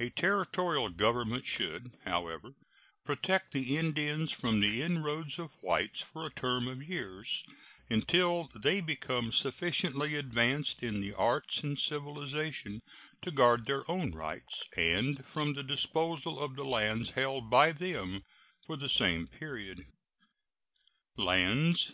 A 0.00 0.10
Territorial 0.10 0.88
government 0.88 1.46
should, 1.46 1.96
however, 2.04 2.56
protect 3.04 3.52
the 3.52 3.76
Indians 3.76 4.32
from 4.32 4.58
the 4.58 4.82
inroads 4.82 5.38
of 5.38 5.52
whites 5.62 6.02
for 6.02 6.26
a 6.26 6.32
term 6.34 6.66
of 6.66 6.82
years, 6.82 7.44
until 7.88 8.50
they 8.56 8.80
become 8.80 9.30
sufficiently 9.30 10.16
advanced 10.16 10.82
in 10.82 11.00
the 11.00 11.14
arts 11.14 11.62
and 11.62 11.78
civilization 11.78 12.82
to 13.20 13.30
guard 13.30 13.66
their 13.66 13.88
own 13.88 14.10
rights, 14.10 14.64
and 14.76 15.24
from 15.24 15.54
the 15.54 15.62
disposal 15.62 16.40
of 16.40 16.56
the 16.56 16.64
lands 16.64 17.10
held 17.12 17.48
by 17.48 17.70
them 17.70 18.24
for 18.66 18.74
the 18.76 18.88
same 18.88 19.28
period. 19.28 19.86
LANDS. 21.16 21.92